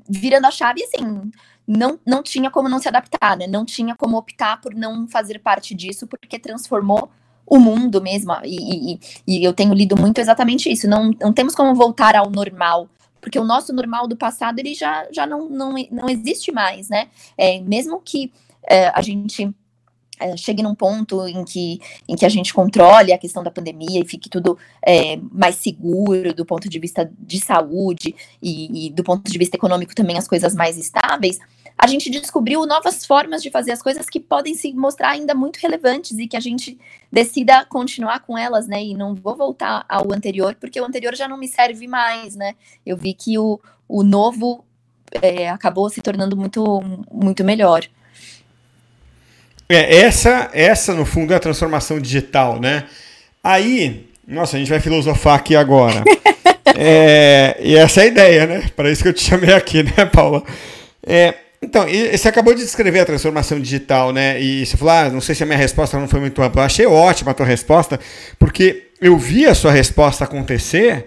virando 0.08 0.46
a 0.46 0.50
chave, 0.50 0.82
assim, 0.84 1.30
não, 1.66 1.98
não 2.06 2.22
tinha 2.22 2.50
como 2.50 2.68
não 2.68 2.78
se 2.78 2.88
adaptar, 2.88 3.36
né? 3.36 3.46
Não 3.46 3.64
tinha 3.64 3.94
como 3.96 4.16
optar 4.16 4.60
por 4.60 4.74
não 4.74 5.08
fazer 5.08 5.40
parte 5.40 5.74
disso, 5.74 6.06
porque 6.06 6.38
transformou 6.38 7.10
o 7.46 7.58
mundo 7.58 8.00
mesmo. 8.00 8.32
E, 8.44 8.94
e, 8.94 9.00
e 9.26 9.44
eu 9.44 9.52
tenho 9.52 9.74
lido 9.74 9.96
muito 9.96 10.18
exatamente 10.18 10.70
isso. 10.70 10.88
Não, 10.88 11.10
não 11.20 11.32
temos 11.32 11.54
como 11.54 11.74
voltar 11.74 12.14
ao 12.14 12.30
normal, 12.30 12.88
porque 13.20 13.38
o 13.38 13.44
nosso 13.44 13.72
normal 13.72 14.06
do 14.06 14.16
passado 14.16 14.58
ele 14.58 14.74
já, 14.74 15.06
já 15.10 15.26
não, 15.26 15.48
não, 15.48 15.74
não 15.90 16.08
existe 16.08 16.52
mais, 16.52 16.88
né? 16.88 17.08
É, 17.36 17.60
mesmo 17.60 18.00
que 18.00 18.32
é, 18.68 18.88
a 18.88 19.00
gente 19.00 19.54
é, 20.18 20.36
chegue 20.36 20.62
num 20.62 20.74
ponto 20.74 21.26
em 21.26 21.44
que, 21.44 21.78
em 22.08 22.16
que 22.16 22.24
a 22.24 22.28
gente 22.28 22.52
controle 22.52 23.12
a 23.12 23.18
questão 23.18 23.42
da 23.42 23.50
pandemia 23.50 24.00
e 24.00 24.08
fique 24.08 24.28
tudo 24.28 24.58
é, 24.84 25.18
mais 25.30 25.56
seguro 25.56 26.32
do 26.32 26.44
ponto 26.44 26.68
de 26.68 26.78
vista 26.78 27.10
de 27.18 27.38
saúde 27.38 28.14
e, 28.42 28.86
e, 28.86 28.90
do 28.90 29.04
ponto 29.04 29.30
de 29.30 29.38
vista 29.38 29.56
econômico 29.56 29.94
também 29.94 30.16
as 30.16 30.26
coisas 30.26 30.54
mais 30.54 30.78
estáveis, 30.78 31.38
a 31.78 31.86
gente 31.86 32.08
descobriu 32.08 32.64
novas 32.64 33.04
formas 33.04 33.42
de 33.42 33.50
fazer 33.50 33.72
as 33.72 33.82
coisas 33.82 34.08
que 34.08 34.18
podem 34.18 34.54
se 34.54 34.72
mostrar 34.72 35.10
ainda 35.10 35.34
muito 35.34 35.58
relevantes 35.58 36.18
e 36.18 36.26
que 36.26 36.36
a 36.36 36.40
gente 36.40 36.78
decida 37.12 37.66
continuar 37.66 38.20
com 38.20 38.38
elas, 38.38 38.66
né? 38.66 38.82
E 38.82 38.94
não 38.94 39.14
vou 39.14 39.36
voltar 39.36 39.84
ao 39.86 40.10
anterior, 40.10 40.56
porque 40.58 40.80
o 40.80 40.84
anterior 40.86 41.14
já 41.14 41.28
não 41.28 41.36
me 41.36 41.46
serve 41.46 41.86
mais, 41.86 42.34
né? 42.34 42.54
Eu 42.84 42.96
vi 42.96 43.12
que 43.12 43.38
o, 43.38 43.60
o 43.86 44.02
novo 44.02 44.64
é, 45.20 45.50
acabou 45.50 45.90
se 45.90 46.00
tornando 46.00 46.34
muito, 46.34 46.80
muito 47.12 47.44
melhor. 47.44 47.86
É, 49.68 49.96
essa, 49.96 50.50
essa, 50.52 50.94
no 50.94 51.04
fundo, 51.04 51.32
é 51.32 51.36
a 51.36 51.40
transformação 51.40 52.00
digital, 52.00 52.60
né? 52.60 52.84
Aí, 53.42 54.06
nossa, 54.26 54.56
a 54.56 54.58
gente 54.58 54.68
vai 54.68 54.80
filosofar 54.80 55.34
aqui 55.34 55.56
agora. 55.56 56.04
é, 56.76 57.56
e 57.60 57.76
essa 57.76 58.00
é 58.00 58.04
a 58.04 58.06
ideia, 58.06 58.46
né? 58.46 58.70
Para 58.74 58.90
isso 58.90 59.02
que 59.02 59.08
eu 59.08 59.12
te 59.12 59.22
chamei 59.22 59.52
aqui, 59.52 59.82
né, 59.82 60.06
Paula? 60.12 60.42
É, 61.04 61.34
então, 61.60 61.84
você 62.12 62.28
acabou 62.28 62.54
de 62.54 62.62
descrever 62.62 63.00
a 63.00 63.04
transformação 63.04 63.58
digital, 63.58 64.12
né? 64.12 64.40
E 64.40 64.64
você 64.64 64.76
falou, 64.76 64.94
ah, 64.94 65.10
não 65.10 65.20
sei 65.20 65.34
se 65.34 65.42
a 65.42 65.46
minha 65.46 65.58
resposta 65.58 65.98
não 65.98 66.06
foi 66.06 66.20
muito 66.20 66.40
ampla. 66.42 66.62
Eu 66.62 66.66
achei 66.66 66.86
ótima 66.86 67.32
a 67.32 67.34
tua 67.34 67.46
resposta, 67.46 67.98
porque 68.38 68.88
eu 69.00 69.16
vi 69.18 69.46
a 69.46 69.54
sua 69.54 69.72
resposta 69.72 70.24
acontecer 70.24 71.06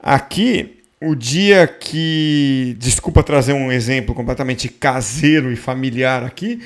aqui 0.00 0.80
o 1.00 1.14
dia 1.14 1.66
que. 1.66 2.76
Desculpa 2.78 3.22
trazer 3.22 3.52
um 3.52 3.70
exemplo 3.70 4.14
completamente 4.14 4.68
caseiro 4.68 5.52
e 5.52 5.56
familiar 5.56 6.24
aqui, 6.24 6.60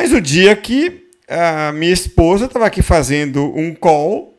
mas 0.00 0.14
o 0.14 0.20
dia 0.20 0.56
que 0.56 1.08
a 1.28 1.72
minha 1.72 1.92
esposa 1.92 2.46
estava 2.46 2.64
aqui 2.64 2.80
fazendo 2.80 3.54
um 3.54 3.74
call 3.74 4.34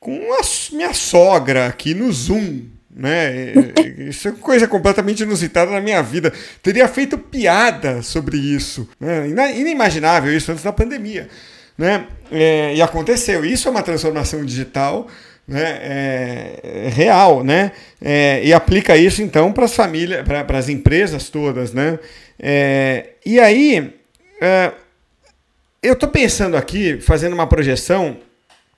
com 0.00 0.12
a 0.32 0.40
minha 0.74 0.92
sogra 0.92 1.68
aqui 1.68 1.94
no 1.94 2.12
Zoom. 2.12 2.62
Né? 2.90 3.52
Isso 4.10 4.26
é 4.26 4.32
coisa 4.32 4.66
completamente 4.66 5.22
inusitada 5.22 5.70
na 5.70 5.80
minha 5.80 6.02
vida. 6.02 6.32
Teria 6.60 6.88
feito 6.88 7.16
piada 7.16 8.02
sobre 8.02 8.38
isso. 8.38 8.88
Né? 8.98 9.28
Inimaginável 9.56 10.36
isso 10.36 10.50
antes 10.50 10.64
da 10.64 10.72
pandemia. 10.72 11.28
Né? 11.78 12.08
É, 12.32 12.74
e 12.74 12.82
aconteceu. 12.82 13.44
Isso 13.44 13.68
é 13.68 13.70
uma 13.70 13.84
transformação 13.84 14.44
digital 14.44 15.06
né? 15.46 15.78
É, 15.80 16.60
é 16.86 16.88
real. 16.88 17.44
Né? 17.44 17.70
É, 18.02 18.40
e 18.42 18.52
aplica 18.52 18.96
isso 18.96 19.22
então 19.22 19.52
para 19.52 19.66
as 19.66 19.74
famílias, 19.76 20.26
para 20.26 20.58
as 20.58 20.68
empresas 20.68 21.28
todas. 21.28 21.72
Né? 21.72 22.00
É, 22.36 23.10
e 23.24 23.38
aí 23.38 23.94
eu 25.82 25.92
estou 25.92 26.08
pensando 26.08 26.56
aqui, 26.56 27.00
fazendo 27.00 27.34
uma 27.34 27.46
projeção, 27.46 28.18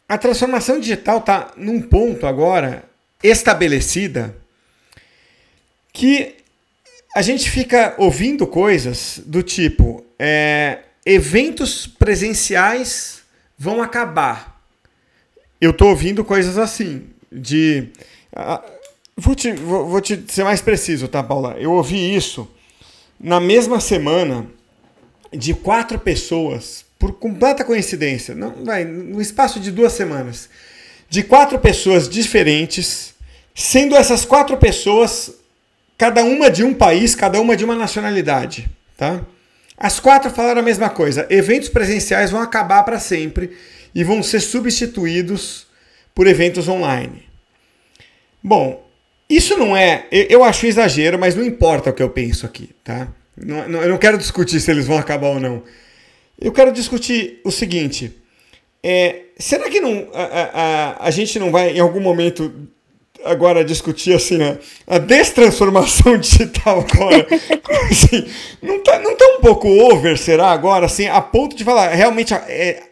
a 0.08 0.18
transformação 0.18 0.78
digital 0.78 1.18
está 1.18 1.52
num 1.56 1.80
ponto 1.80 2.26
agora 2.26 2.84
estabelecida 3.22 4.36
que 5.92 6.36
a 7.14 7.22
gente 7.22 7.50
fica 7.50 7.94
ouvindo 7.98 8.46
coisas 8.46 9.20
do 9.24 9.42
tipo 9.42 10.04
é, 10.18 10.80
eventos 11.04 11.86
presenciais 11.86 13.22
vão 13.58 13.82
acabar. 13.82 14.60
Eu 15.60 15.70
estou 15.72 15.88
ouvindo 15.88 16.24
coisas 16.24 16.56
assim, 16.56 17.08
de. 17.30 17.88
Vou, 19.16 19.34
te, 19.34 19.52
vou, 19.52 19.86
vou 19.86 20.00
te 20.00 20.24
ser 20.28 20.44
mais 20.44 20.60
preciso, 20.60 21.08
tá, 21.08 21.22
Paula? 21.22 21.56
Eu 21.58 21.72
ouvi 21.72 22.14
isso 22.14 22.48
na 23.18 23.38
mesma 23.40 23.80
semana 23.80 24.46
de 25.32 25.52
quatro 25.52 25.98
pessoas 25.98 26.86
por 27.00 27.14
completa 27.14 27.64
coincidência, 27.64 28.34
não, 28.34 28.62
vai, 28.62 28.84
no 28.84 29.22
espaço 29.22 29.58
de 29.58 29.70
duas 29.70 29.94
semanas, 29.94 30.50
de 31.08 31.22
quatro 31.22 31.58
pessoas 31.58 32.06
diferentes, 32.06 33.14
sendo 33.54 33.96
essas 33.96 34.26
quatro 34.26 34.54
pessoas 34.58 35.32
cada 35.96 36.22
uma 36.22 36.50
de 36.50 36.62
um 36.62 36.74
país, 36.74 37.14
cada 37.14 37.40
uma 37.40 37.56
de 37.56 37.64
uma 37.64 37.74
nacionalidade, 37.74 38.70
tá? 38.98 39.22
As 39.78 39.98
quatro 39.98 40.30
falaram 40.30 40.60
a 40.60 40.64
mesma 40.64 40.90
coisa. 40.90 41.26
Eventos 41.30 41.70
presenciais 41.70 42.30
vão 42.30 42.42
acabar 42.42 42.82
para 42.82 43.00
sempre 43.00 43.56
e 43.94 44.04
vão 44.04 44.22
ser 44.22 44.40
substituídos 44.40 45.66
por 46.14 46.26
eventos 46.26 46.68
online. 46.68 47.22
Bom, 48.42 48.86
isso 49.28 49.56
não 49.56 49.74
é. 49.74 50.06
Eu 50.10 50.44
acho 50.44 50.66
exagero, 50.66 51.18
mas 51.18 51.34
não 51.34 51.42
importa 51.42 51.88
o 51.88 51.92
que 51.94 52.02
eu 52.02 52.10
penso 52.10 52.44
aqui, 52.44 52.70
tá? 52.84 53.08
eu 53.38 53.88
não 53.88 53.96
quero 53.96 54.18
discutir 54.18 54.60
se 54.60 54.70
eles 54.70 54.86
vão 54.86 54.98
acabar 54.98 55.28
ou 55.28 55.40
não. 55.40 55.62
Eu 56.40 56.52
quero 56.52 56.72
discutir 56.72 57.40
o 57.44 57.50
seguinte: 57.50 58.16
é, 58.82 59.24
será 59.38 59.68
que 59.68 59.80
não, 59.80 60.08
a, 60.14 60.22
a, 61.02 61.06
a 61.06 61.10
gente 61.10 61.38
não 61.38 61.50
vai 61.50 61.76
em 61.76 61.80
algum 61.80 62.00
momento 62.00 62.68
agora 63.24 63.62
discutir 63.62 64.14
assim 64.14 64.38
a, 64.42 64.56
a 64.86 64.98
destransformação 64.98 66.16
digital 66.18 66.80
agora? 66.80 67.26
assim, 67.90 68.26
não, 68.62 68.82
tá, 68.82 68.98
não 69.00 69.16
tá 69.16 69.26
um 69.36 69.40
pouco 69.40 69.68
over, 69.68 70.16
será 70.16 70.50
agora, 70.50 70.86
assim, 70.86 71.06
a 71.06 71.20
ponto 71.20 71.54
de 71.54 71.64
falar, 71.64 71.88
realmente 71.88 72.32
é, 72.32 72.82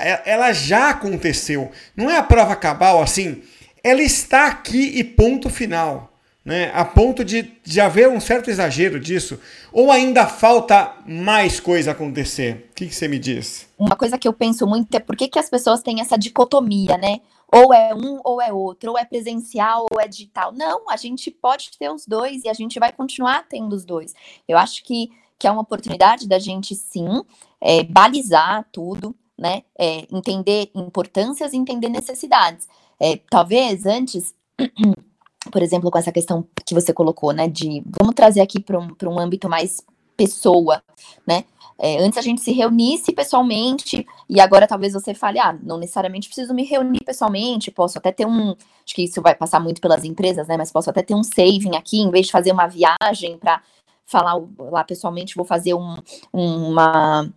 é, 0.00 0.22
ela 0.26 0.52
já 0.52 0.90
aconteceu. 0.90 1.70
Não 1.96 2.10
é 2.10 2.16
a 2.16 2.22
prova 2.22 2.56
cabal, 2.56 3.00
assim, 3.00 3.42
ela 3.84 4.02
está 4.02 4.46
aqui 4.46 4.98
e 4.98 5.04
ponto 5.04 5.48
final 5.48 6.15
né, 6.46 6.70
a 6.72 6.84
ponto 6.84 7.24
de, 7.24 7.42
de 7.64 7.80
haver 7.80 8.08
um 8.08 8.20
certo 8.20 8.48
exagero 8.48 9.00
disso? 9.00 9.40
Ou 9.72 9.90
ainda 9.90 10.28
falta 10.28 10.94
mais 11.04 11.58
coisa 11.58 11.90
acontecer? 11.90 12.68
O 12.70 12.74
que, 12.74 12.86
que 12.86 12.94
você 12.94 13.08
me 13.08 13.18
diz? 13.18 13.68
Uma 13.76 13.96
coisa 13.96 14.16
que 14.16 14.28
eu 14.28 14.32
penso 14.32 14.64
muito 14.64 14.94
é 14.94 15.00
por 15.00 15.16
que, 15.16 15.26
que 15.26 15.40
as 15.40 15.50
pessoas 15.50 15.82
têm 15.82 16.00
essa 16.00 16.16
dicotomia, 16.16 16.96
né? 16.96 17.20
Ou 17.52 17.74
é 17.74 17.92
um 17.92 18.20
ou 18.22 18.40
é 18.40 18.52
outro, 18.52 18.92
ou 18.92 18.98
é 18.98 19.04
presencial 19.04 19.86
ou 19.90 20.00
é 20.00 20.06
digital. 20.06 20.52
Não, 20.52 20.88
a 20.88 20.96
gente 20.96 21.32
pode 21.32 21.70
ter 21.76 21.90
os 21.90 22.06
dois 22.06 22.44
e 22.44 22.48
a 22.48 22.54
gente 22.54 22.78
vai 22.78 22.92
continuar 22.92 23.44
tendo 23.48 23.74
os 23.74 23.84
dois. 23.84 24.14
Eu 24.46 24.56
acho 24.56 24.84
que, 24.84 25.10
que 25.36 25.48
é 25.48 25.50
uma 25.50 25.62
oportunidade 25.62 26.28
da 26.28 26.38
gente, 26.38 26.76
sim, 26.76 27.24
é, 27.60 27.82
balizar 27.82 28.64
tudo, 28.70 29.16
né? 29.36 29.64
É, 29.76 30.06
entender 30.12 30.70
importâncias 30.76 31.52
e 31.52 31.56
entender 31.56 31.88
necessidades. 31.88 32.68
É, 33.00 33.18
talvez 33.28 33.84
antes 33.84 34.32
por 35.50 35.62
exemplo, 35.62 35.90
com 35.90 35.98
essa 35.98 36.12
questão 36.12 36.46
que 36.64 36.74
você 36.74 36.92
colocou, 36.92 37.32
né, 37.32 37.48
de 37.48 37.82
vamos 38.00 38.14
trazer 38.14 38.40
aqui 38.40 38.60
para 38.60 38.78
um, 38.78 38.88
um 39.04 39.18
âmbito 39.18 39.48
mais 39.48 39.82
pessoa, 40.16 40.82
né? 41.26 41.44
É, 41.78 41.98
antes 41.98 42.18
a 42.18 42.22
gente 42.22 42.40
se 42.40 42.52
reunisse 42.52 43.12
pessoalmente, 43.12 44.06
e 44.28 44.40
agora 44.40 44.66
talvez 44.66 44.94
você 44.94 45.12
fale, 45.12 45.38
ah, 45.38 45.56
não 45.62 45.76
necessariamente 45.76 46.26
preciso 46.26 46.54
me 46.54 46.64
reunir 46.64 47.04
pessoalmente, 47.04 47.70
posso 47.70 47.98
até 47.98 48.10
ter 48.10 48.26
um. 48.26 48.50
Acho 48.50 48.94
que 48.94 49.02
isso 49.02 49.20
vai 49.20 49.34
passar 49.34 49.60
muito 49.60 49.80
pelas 49.80 50.02
empresas, 50.04 50.48
né? 50.48 50.56
Mas 50.56 50.72
posso 50.72 50.88
até 50.88 51.02
ter 51.02 51.14
um 51.14 51.22
saving 51.22 51.76
aqui, 51.76 51.98
em 51.98 52.10
vez 52.10 52.26
de 52.26 52.32
fazer 52.32 52.50
uma 52.52 52.66
viagem 52.66 53.36
para 53.38 53.60
falar 54.06 54.40
lá 54.58 54.84
pessoalmente, 54.84 55.34
vou 55.36 55.44
fazer 55.44 55.74
um, 55.74 55.96
uma, 56.32 57.30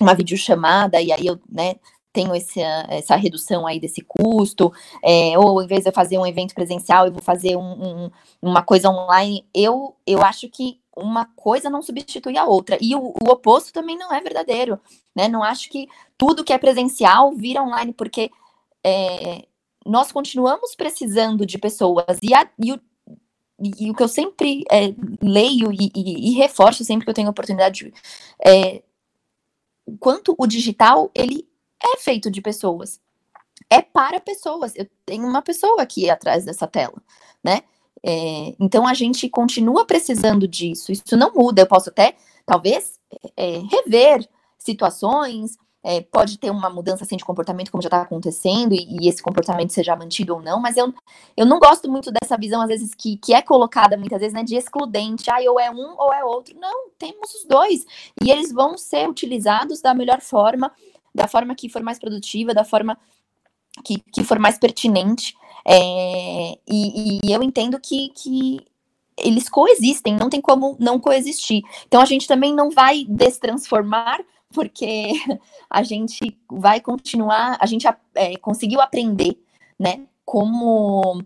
uma 0.00 0.14
videochamada, 0.14 1.00
e 1.00 1.12
aí 1.12 1.26
eu, 1.26 1.38
né, 1.48 1.76
tenho 2.14 2.34
esse, 2.34 2.60
essa 2.60 3.16
redução 3.16 3.66
aí 3.66 3.80
desse 3.80 4.00
custo, 4.00 4.72
é, 5.02 5.36
ou 5.36 5.60
em 5.60 5.66
vez 5.66 5.82
de 5.82 5.88
eu 5.88 5.92
fazer 5.92 6.16
um 6.16 6.24
evento 6.24 6.54
presencial, 6.54 7.06
eu 7.06 7.12
vou 7.12 7.20
fazer 7.20 7.56
um, 7.56 8.04
um, 8.04 8.10
uma 8.40 8.62
coisa 8.62 8.88
online, 8.88 9.44
eu, 9.52 9.96
eu 10.06 10.22
acho 10.22 10.48
que 10.48 10.80
uma 10.96 11.26
coisa 11.34 11.68
não 11.68 11.82
substitui 11.82 12.38
a 12.38 12.44
outra. 12.44 12.78
E 12.80 12.94
o, 12.94 13.00
o, 13.00 13.30
oposto 13.30 13.72
também 13.72 13.98
não 13.98 14.12
é 14.14 14.20
verdadeiro, 14.20 14.78
né? 15.14 15.26
Não 15.26 15.42
acho 15.42 15.68
que 15.68 15.88
tudo 16.16 16.44
que 16.44 16.52
é 16.52 16.58
presencial 16.58 17.32
vira 17.32 17.60
online, 17.60 17.92
porque 17.92 18.30
é, 18.84 19.44
nós 19.84 20.12
continuamos 20.12 20.76
precisando 20.76 21.44
de 21.44 21.58
pessoas. 21.58 22.18
E, 22.22 22.32
a, 22.32 22.48
e, 22.56 22.72
o, 22.72 22.80
e 23.58 23.90
o 23.90 23.94
que 23.94 24.02
eu 24.04 24.08
sempre 24.08 24.62
é, 24.70 24.94
leio 25.20 25.72
e, 25.72 25.90
e, 25.92 26.30
e, 26.30 26.34
reforço 26.34 26.84
sempre 26.84 27.04
que 27.04 27.10
eu 27.10 27.14
tenho 27.14 27.28
oportunidade 27.28 27.92
é 28.46 28.84
quanto 29.98 30.32
o 30.38 30.46
digital 30.46 31.10
ele 31.12 31.44
é 31.84 31.96
feito 31.98 32.30
de 32.30 32.40
pessoas. 32.40 33.00
É 33.70 33.80
para 33.80 34.20
pessoas. 34.20 34.74
Eu 34.74 34.88
tenho 35.04 35.26
uma 35.26 35.42
pessoa 35.42 35.82
aqui 35.82 36.08
atrás 36.10 36.44
dessa 36.44 36.66
tela, 36.66 37.00
né? 37.42 37.62
É, 38.02 38.54
então 38.60 38.86
a 38.86 38.92
gente 38.92 39.28
continua 39.28 39.86
precisando 39.86 40.46
disso. 40.46 40.92
Isso 40.92 41.16
não 41.16 41.32
muda. 41.32 41.62
Eu 41.62 41.66
posso 41.66 41.88
até, 41.88 42.14
talvez, 42.44 42.98
é, 43.36 43.58
rever 43.70 44.28
situações. 44.58 45.56
É, 45.86 46.00
pode 46.00 46.38
ter 46.38 46.50
uma 46.50 46.70
mudança 46.70 47.04
assim, 47.04 47.16
de 47.16 47.24
comportamento, 47.24 47.70
como 47.70 47.82
já 47.82 47.88
está 47.88 48.00
acontecendo, 48.00 48.72
e, 48.72 49.02
e, 49.02 49.06
esse 49.06 49.22
comportamento 49.22 49.70
seja 49.70 49.94
mantido 49.94 50.34
ou 50.34 50.40
não, 50.40 50.58
mas 50.58 50.78
eu, 50.78 50.94
eu 51.36 51.44
não 51.44 51.58
gosto 51.58 51.90
muito 51.90 52.10
dessa 52.10 52.38
visão, 52.38 52.62
às 52.62 52.68
vezes, 52.68 52.94
que, 52.94 53.18
que 53.18 53.34
é 53.34 53.42
colocada 53.42 53.94
muitas 53.94 54.18
vezes, 54.18 54.32
né, 54.32 54.42
de 54.42 54.56
excludente, 54.56 55.30
ah, 55.30 55.36
ou 55.46 55.60
é 55.60 55.70
um 55.70 55.94
ou 55.98 56.10
é 56.10 56.24
outro. 56.24 56.58
Não, 56.58 56.88
temos 56.98 57.34
os 57.34 57.44
dois, 57.44 57.84
e 58.22 58.30
eles 58.30 58.50
vão 58.50 58.78
ser 58.78 59.06
utilizados 59.10 59.82
da 59.82 59.92
melhor 59.92 60.22
forma 60.22 60.72
da 61.14 61.28
forma 61.28 61.54
que 61.54 61.68
for 61.68 61.82
mais 61.82 61.98
produtiva, 61.98 62.52
da 62.52 62.64
forma 62.64 62.98
que, 63.84 63.98
que 64.12 64.24
for 64.24 64.38
mais 64.38 64.58
pertinente. 64.58 65.34
É, 65.66 66.58
e, 66.66 67.20
e, 67.24 67.32
eu 67.32 67.42
entendo 67.42 67.80
que, 67.80 68.10
que 68.10 68.58
eles 69.16 69.48
coexistem, 69.48 70.16
não 70.16 70.28
tem 70.28 70.40
como 70.40 70.76
não 70.78 70.98
coexistir. 70.98 71.62
Então 71.86 72.00
a 72.00 72.04
gente 72.04 72.26
também 72.26 72.54
não 72.54 72.70
vai 72.70 73.04
destransformar, 73.08 74.20
porque 74.52 75.12
a 75.70 75.82
gente 75.82 76.38
vai 76.50 76.80
continuar, 76.80 77.56
a 77.60 77.66
gente 77.66 77.86
é, 78.14 78.36
conseguiu 78.36 78.80
aprender, 78.80 79.38
né? 79.78 80.06
Como 80.24 81.22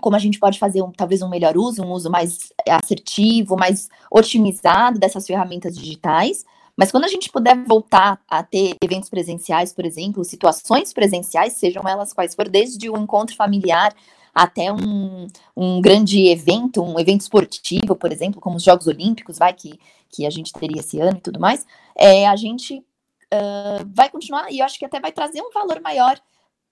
como 0.00 0.16
a 0.16 0.18
gente 0.18 0.38
pode 0.40 0.58
fazer 0.58 0.82
um, 0.82 0.90
talvez 0.90 1.22
um 1.22 1.28
melhor 1.28 1.56
uso, 1.56 1.84
um 1.84 1.92
uso 1.92 2.10
mais 2.10 2.52
assertivo, 2.68 3.56
mais 3.56 3.88
otimizado 4.10 4.98
dessas 4.98 5.24
ferramentas 5.26 5.76
digitais. 5.76 6.44
Mas 6.76 6.90
quando 6.90 7.04
a 7.04 7.08
gente 7.08 7.30
puder 7.30 7.56
voltar 7.64 8.20
a 8.28 8.42
ter 8.42 8.76
eventos 8.82 9.10
presenciais, 9.10 9.72
por 9.72 9.84
exemplo, 9.84 10.24
situações 10.24 10.92
presenciais, 10.92 11.54
sejam 11.54 11.82
elas 11.86 12.12
quais 12.12 12.34
for, 12.34 12.48
desde 12.48 12.88
um 12.88 12.96
encontro 12.96 13.36
familiar 13.36 13.94
até 14.34 14.72
um, 14.72 15.28
um 15.54 15.80
grande 15.80 16.28
evento, 16.28 16.82
um 16.82 16.98
evento 16.98 17.20
esportivo, 17.20 17.94
por 17.94 18.10
exemplo, 18.10 18.40
como 18.40 18.56
os 18.56 18.62
Jogos 18.62 18.86
Olímpicos, 18.86 19.38
vai 19.38 19.52
que, 19.52 19.78
que 20.08 20.26
a 20.26 20.30
gente 20.30 20.52
teria 20.52 20.80
esse 20.80 20.98
ano 20.98 21.18
e 21.18 21.20
tudo 21.20 21.38
mais, 21.38 21.66
é, 21.94 22.26
a 22.26 22.34
gente 22.36 22.78
uh, 22.78 23.86
vai 23.94 24.08
continuar 24.08 24.50
e 24.50 24.60
eu 24.60 24.64
acho 24.64 24.78
que 24.78 24.86
até 24.86 24.98
vai 24.98 25.12
trazer 25.12 25.42
um 25.42 25.52
valor 25.52 25.80
maior 25.82 26.18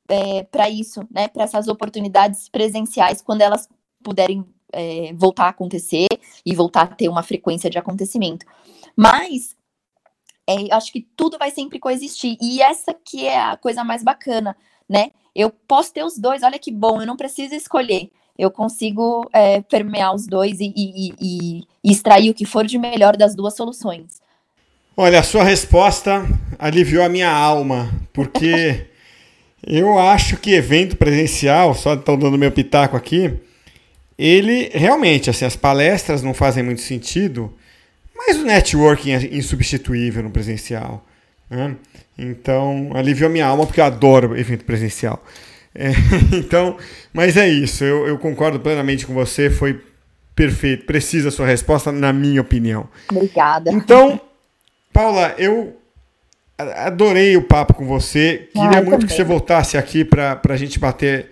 é, 0.09 0.43
para 0.45 0.69
isso, 0.69 1.07
né? 1.11 1.29
Para 1.29 1.45
essas 1.45 1.69
oportunidades 1.69 2.49
presenciais, 2.49 3.21
quando 3.21 3.43
elas 3.43 3.69
puderem 4.03 4.45
é, 4.73 5.13
voltar 5.15 5.45
a 5.45 5.51
acontecer 5.51 6.09
e 6.45 6.55
voltar 6.55 6.83
a 6.83 6.87
ter 6.87 7.09
uma 7.09 7.23
frequência 7.23 7.71
de 7.71 7.79
acontecimento. 7.79 8.47
Mas 8.97 9.55
é, 10.51 10.75
acho 10.75 10.93
que 10.93 11.07
tudo 11.17 11.39
vai 11.39 11.51
sempre 11.51 11.79
coexistir. 11.79 12.37
E 12.41 12.61
essa 12.63 12.95
que 12.95 13.27
é 13.27 13.39
a 13.39 13.57
coisa 13.57 13.85
mais 13.85 14.03
bacana, 14.03 14.57
né? 14.89 15.11
Eu 15.35 15.51
posso 15.51 15.93
ter 15.93 16.05
os 16.05 16.19
dois, 16.19 16.43
olha 16.43 16.59
que 16.59 16.73
bom, 16.73 17.01
eu 17.01 17.07
não 17.07 17.17
preciso 17.17 17.55
escolher. 17.55 18.11
Eu 18.39 18.51
consigo 18.51 19.29
é, 19.33 19.61
permear 19.61 20.15
os 20.15 20.27
dois 20.27 20.61
e, 20.61 20.73
e, 20.75 21.15
e, 21.21 21.63
e 21.85 21.93
extrair 21.93 22.31
o 22.31 22.35
que 22.35 22.45
for 22.45 22.67
de 22.67 22.79
melhor 22.79 23.17
das 23.17 23.35
duas 23.35 23.55
soluções. 23.55 24.21
Olha, 24.97 25.21
a 25.21 25.23
sua 25.23 25.45
resposta 25.45 26.27
aliviou 26.59 27.05
a 27.05 27.09
minha 27.09 27.31
alma, 27.31 27.91
porque 28.13 28.87
Eu 29.67 29.99
acho 29.99 30.39
que 30.39 30.53
evento 30.53 30.97
presencial, 30.97 31.75
só 31.75 31.95
estão 31.95 32.19
dando 32.19 32.39
meu 32.39 32.51
pitaco 32.51 32.97
aqui, 32.97 33.33
ele 34.19 34.71
realmente, 34.73 35.29
assim, 35.29 35.45
as 35.45 35.57
palestras 35.57 36.23
não 36.23 36.33
fazem 36.33 36.63
muito 36.63 36.81
sentido, 36.81 37.53
mas 38.27 38.37
o 38.37 38.45
networking 38.45 39.13
é 39.13 39.35
insubstituível 39.35 40.23
no 40.23 40.31
presencial. 40.31 41.05
Né? 41.49 41.75
Então, 42.19 42.91
aliviou 42.95 43.31
minha 43.31 43.47
alma 43.47 43.67
porque 43.67 43.81
eu 43.81 43.85
adoro 43.85 44.39
evento 44.39 44.65
presencial. 44.65 45.25
É, 45.75 45.91
então, 46.37 46.77
mas 47.13 47.37
é 47.37 47.49
isso, 47.49 47.85
eu, 47.85 48.07
eu 48.07 48.19
concordo 48.19 48.61
plenamente 48.61 49.07
com 49.07 49.15
você, 49.15 49.49
foi 49.49 49.81
perfeito, 50.35 50.85
precisa 50.85 51.29
a 51.29 51.33
sua 51.33 51.47
resposta, 51.47 51.91
na 51.91 52.13
minha 52.13 52.41
opinião. 52.41 52.89
Obrigada. 53.11 53.71
Então, 53.73 54.21
Paula, 54.93 55.35
eu 55.39 55.77
adorei 56.59 57.37
o 57.37 57.43
papo 57.43 57.75
com 57.75 57.87
você. 57.87 58.49
Queria 58.53 58.69
ah, 58.69 58.83
muito 58.83 58.91
também. 58.91 59.07
que 59.07 59.13
você 59.13 59.25
voltasse 59.25 59.79
aqui 59.79 60.05
para 60.05 60.41
a 60.49 60.57
gente 60.57 60.79
bater 60.79 61.31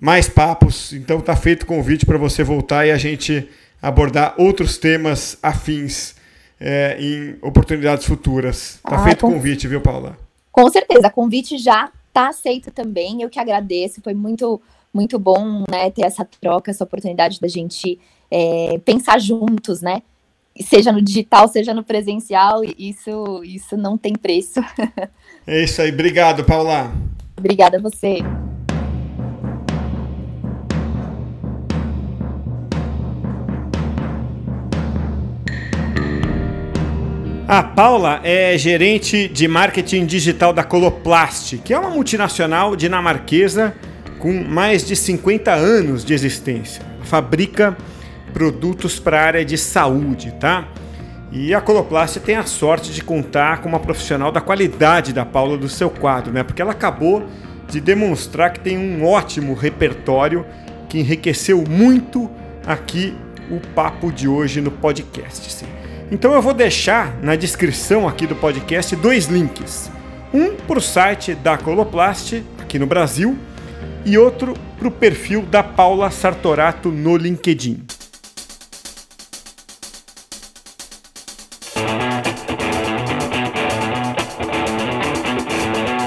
mais 0.00 0.28
papos. 0.28 0.92
Então 0.92 1.20
tá 1.20 1.36
feito 1.36 1.62
o 1.62 1.66
convite 1.66 2.04
para 2.04 2.18
você 2.18 2.42
voltar 2.42 2.86
e 2.86 2.90
a 2.90 2.98
gente 2.98 3.48
abordar 3.80 4.34
outros 4.36 4.78
temas 4.78 5.38
afins 5.42 6.15
é, 6.60 6.96
em 7.00 7.36
oportunidades 7.42 8.06
futuras. 8.06 8.78
Tá 8.82 8.96
ah, 8.96 9.04
feito 9.04 9.26
o 9.26 9.28
com... 9.28 9.34
convite, 9.34 9.68
viu, 9.68 9.80
Paula? 9.80 10.16
Com 10.50 10.68
certeza, 10.70 11.10
convite 11.10 11.58
já 11.58 11.90
tá 12.12 12.28
aceito 12.28 12.70
também. 12.70 13.22
Eu 13.22 13.28
que 13.28 13.38
agradeço, 13.38 14.00
foi 14.02 14.14
muito 14.14 14.60
muito 14.92 15.18
bom, 15.18 15.64
né, 15.70 15.90
ter 15.90 16.06
essa 16.06 16.24
troca, 16.24 16.70
essa 16.70 16.82
oportunidade 16.82 17.38
da 17.38 17.46
gente 17.46 17.98
é, 18.30 18.80
pensar 18.82 19.20
juntos, 19.20 19.82
né? 19.82 20.00
seja 20.62 20.92
no 20.92 21.02
digital, 21.02 21.48
seja 21.48 21.74
no 21.74 21.84
presencial, 21.84 22.62
isso, 22.78 23.42
isso 23.44 23.76
não 23.76 23.96
tem 23.96 24.14
preço. 24.14 24.60
É 25.48 25.62
isso 25.62 25.80
aí, 25.80 25.92
obrigado, 25.92 26.42
Paula. 26.42 26.92
Obrigada 27.38 27.76
a 27.76 27.80
você. 27.80 28.18
A 37.48 37.62
Paula 37.62 38.18
é 38.24 38.58
gerente 38.58 39.28
de 39.28 39.46
marketing 39.46 40.04
digital 40.04 40.52
da 40.52 40.64
Coloplast, 40.64 41.58
que 41.58 41.72
é 41.72 41.78
uma 41.78 41.90
multinacional 41.90 42.74
dinamarquesa 42.74 43.72
com 44.18 44.32
mais 44.32 44.84
de 44.84 44.96
50 44.96 45.52
anos 45.54 46.04
de 46.04 46.12
existência. 46.12 46.82
Fabrica 47.02 47.76
produtos 48.32 48.98
para 48.98 49.20
a 49.20 49.24
área 49.24 49.44
de 49.44 49.56
saúde, 49.56 50.34
tá? 50.40 50.66
E 51.30 51.54
a 51.54 51.60
Coloplast 51.60 52.18
tem 52.18 52.34
a 52.34 52.42
sorte 52.42 52.92
de 52.92 53.00
contar 53.00 53.62
com 53.62 53.68
uma 53.68 53.78
profissional 53.78 54.32
da 54.32 54.40
qualidade 54.40 55.12
da 55.12 55.24
Paula 55.24 55.56
do 55.56 55.68
seu 55.68 55.88
quadro, 55.88 56.32
né? 56.32 56.42
Porque 56.42 56.60
ela 56.60 56.72
acabou 56.72 57.24
de 57.70 57.80
demonstrar 57.80 58.52
que 58.52 58.58
tem 58.58 58.76
um 58.76 59.06
ótimo 59.06 59.54
repertório 59.54 60.44
que 60.88 60.98
enriqueceu 60.98 61.62
muito 61.62 62.28
aqui 62.66 63.16
o 63.48 63.60
papo 63.72 64.10
de 64.10 64.26
hoje 64.26 64.60
no 64.60 64.72
podcast. 64.72 65.52
Sim. 65.52 65.85
Então 66.10 66.32
eu 66.32 66.40
vou 66.40 66.54
deixar 66.54 67.16
na 67.20 67.34
descrição 67.34 68.06
aqui 68.06 68.28
do 68.28 68.36
podcast 68.36 68.94
dois 68.94 69.26
links. 69.26 69.90
Um 70.32 70.54
para 70.54 70.78
o 70.78 70.80
site 70.80 71.34
da 71.34 71.58
Coloplast 71.58 72.44
aqui 72.60 72.78
no 72.78 72.86
Brasil 72.86 73.36
e 74.04 74.16
outro 74.16 74.54
para 74.78 74.86
o 74.86 74.90
perfil 74.90 75.42
da 75.42 75.64
Paula 75.64 76.08
Sartorato 76.12 76.90
no 76.90 77.16
LinkedIn. 77.16 77.82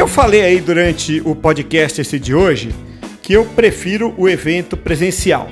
Eu 0.00 0.08
falei 0.08 0.40
aí 0.40 0.62
durante 0.62 1.20
o 1.26 1.34
podcast 1.34 2.00
esse 2.00 2.18
de 2.18 2.34
hoje 2.34 2.74
que 3.20 3.34
eu 3.34 3.44
prefiro 3.44 4.14
o 4.16 4.26
evento 4.26 4.74
presencial. 4.74 5.46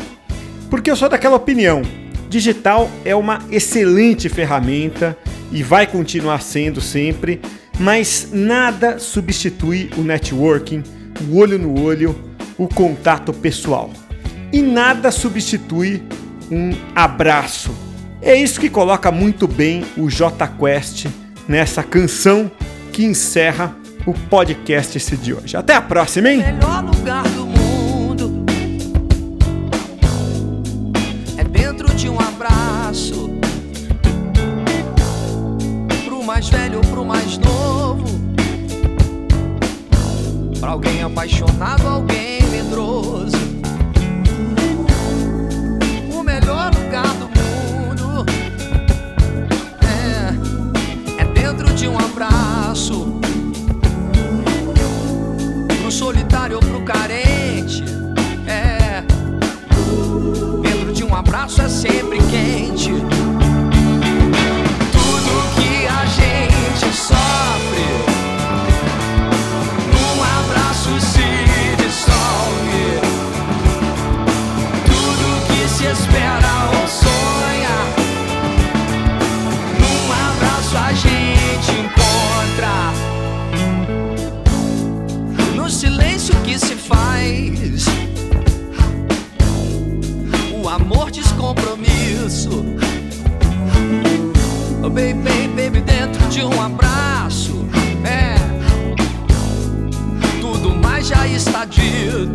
Porque 0.70 0.90
eu 0.90 0.96
sou 0.96 1.06
daquela 1.06 1.36
opinião. 1.36 1.82
Digital 2.30 2.90
é 3.04 3.14
uma 3.14 3.40
excelente 3.50 4.26
ferramenta 4.30 5.18
e 5.52 5.62
vai 5.62 5.86
continuar 5.86 6.40
sendo 6.40 6.80
sempre, 6.80 7.42
mas 7.78 8.30
nada 8.32 8.98
substitui 8.98 9.90
o 9.98 10.00
networking, 10.00 10.82
o 11.28 11.36
olho 11.36 11.58
no 11.58 11.78
olho, 11.82 12.18
o 12.56 12.66
contato 12.66 13.34
pessoal. 13.34 13.90
E 14.50 14.62
nada 14.62 15.10
substitui 15.10 16.02
um 16.50 16.70
abraço. 16.94 17.70
É 18.22 18.34
isso 18.34 18.58
que 18.58 18.70
coloca 18.70 19.12
muito 19.12 19.46
bem 19.46 19.84
o 19.94 20.08
J 20.08 20.48
Quest 20.48 21.04
nessa 21.46 21.82
canção 21.82 22.50
que 22.94 23.04
encerra 23.04 23.76
o 24.06 24.14
podcast 24.14 24.96
esse 24.96 25.16
de 25.16 25.34
hoje. 25.34 25.56
Até 25.56 25.74
a 25.74 25.82
próxima, 25.82 26.28
hein? 26.30 26.42
mais 36.38 36.50
velho 36.50 36.80
pro 36.82 37.04
mais 37.04 37.36
novo. 37.38 38.04
Pra 40.60 40.70
alguém 40.70 41.02
apaixonado, 41.02 41.88
alguém 41.88 42.42
medroso. 42.48 43.36
O 46.12 46.22
melhor 46.22 46.70
lugar 46.76 47.08
do 47.14 47.26
mundo 47.26 48.24
é, 49.82 51.22
é 51.22 51.24
dentro 51.24 51.74
de 51.74 51.88
um 51.88 51.98
abraço. 51.98 53.07
Solitário 55.98 56.54
ou 56.54 56.62
pro 56.62 56.80
carente. 56.84 57.82
É, 58.46 59.02
dentro 60.62 60.92
de 60.92 61.02
um 61.02 61.12
abraço 61.12 61.60
é 61.60 61.68
sempre 61.68 62.18
quente. 62.18 62.92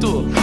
Dito. 0.03 0.42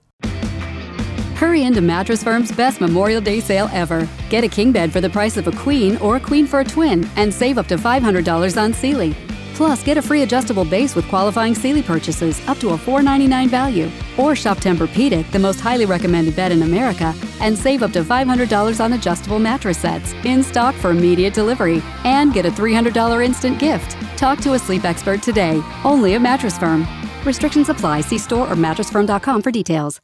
Hurry 1.41 1.63
into 1.63 1.81
Mattress 1.81 2.23
Firm's 2.23 2.51
best 2.51 2.79
Memorial 2.79 3.19
Day 3.19 3.39
sale 3.39 3.67
ever. 3.73 4.07
Get 4.29 4.43
a 4.43 4.47
king 4.47 4.71
bed 4.71 4.93
for 4.93 5.01
the 5.01 5.09
price 5.09 5.37
of 5.37 5.47
a 5.47 5.51
queen 5.51 5.97
or 5.97 6.17
a 6.17 6.19
queen 6.19 6.45
for 6.45 6.59
a 6.59 6.63
twin 6.63 7.03
and 7.15 7.33
save 7.33 7.57
up 7.57 7.65
to 7.69 7.77
$500 7.77 8.61
on 8.61 8.71
Sealy. 8.71 9.15
Plus, 9.55 9.83
get 9.83 9.97
a 9.97 10.03
free 10.03 10.21
adjustable 10.21 10.65
base 10.65 10.93
with 10.95 11.07
qualifying 11.07 11.55
Sealy 11.55 11.81
purchases 11.81 12.47
up 12.47 12.59
to 12.59 12.69
a 12.69 12.77
499 12.77 13.49
value. 13.49 13.89
Or 14.19 14.35
shop 14.35 14.59
Tempur-Pedic, 14.59 15.31
the 15.31 15.39
most 15.39 15.59
highly 15.59 15.87
recommended 15.87 16.35
bed 16.35 16.51
in 16.51 16.61
America, 16.61 17.11
and 17.39 17.57
save 17.57 17.81
up 17.81 17.91
to 17.93 18.03
$500 18.03 18.79
on 18.79 18.93
adjustable 18.93 19.39
mattress 19.39 19.79
sets 19.79 20.13
in 20.23 20.43
stock 20.43 20.75
for 20.75 20.91
immediate 20.91 21.33
delivery. 21.33 21.81
And 22.03 22.35
get 22.35 22.45
a 22.45 22.51
$300 22.51 23.25
instant 23.25 23.57
gift. 23.57 23.97
Talk 24.15 24.37
to 24.41 24.53
a 24.53 24.59
sleep 24.59 24.85
expert 24.85 25.23
today, 25.23 25.59
only 25.83 26.13
at 26.13 26.21
Mattress 26.21 26.59
Firm. 26.59 26.85
Restrictions 27.25 27.69
apply. 27.69 28.01
See 28.01 28.19
store 28.19 28.47
or 28.47 28.55
mattressfirm.com 28.55 29.41
for 29.41 29.49
details. 29.49 30.01